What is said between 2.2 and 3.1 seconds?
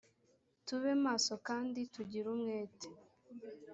umwete